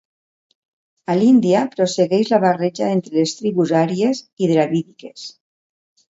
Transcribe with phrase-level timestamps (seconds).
[1.13, 5.27] A l'Índia, prossegueix la barreja entre les tribus àries i dravídiques.